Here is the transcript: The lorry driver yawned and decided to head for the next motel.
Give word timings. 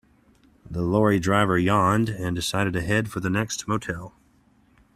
The 0.67 0.81
lorry 0.81 1.19
driver 1.19 1.59
yawned 1.59 2.09
and 2.09 2.35
decided 2.35 2.73
to 2.73 2.81
head 2.81 3.11
for 3.11 3.19
the 3.19 3.29
next 3.29 3.67
motel. 3.67 4.15